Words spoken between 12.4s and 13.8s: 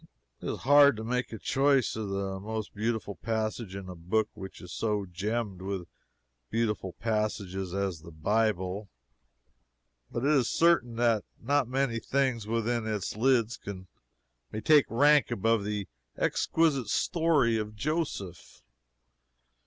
within its lids